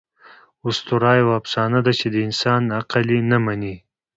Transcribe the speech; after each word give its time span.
آسطوره 0.67 1.11
یوه 1.21 1.33
افسانه 1.41 1.79
ده، 1.85 1.91
چي 1.99 2.07
د 2.11 2.15
انسان 2.27 2.61
عقل 2.79 3.05
ئې 3.13 3.19
نه 3.31 3.37
مني. 3.45 3.75